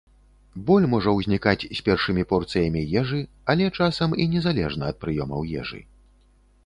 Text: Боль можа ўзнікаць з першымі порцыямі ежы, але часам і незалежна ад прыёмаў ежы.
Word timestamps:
Боль 0.69 0.85
можа 0.93 1.11
ўзнікаць 1.17 1.59
з 1.63 1.79
першымі 1.89 2.23
порцыямі 2.33 2.81
ежы, 3.01 3.21
але 3.55 3.69
часам 3.77 4.17
і 4.25 4.29
незалежна 4.33 4.83
ад 4.93 4.97
прыёмаў 5.05 5.41
ежы. 5.63 5.79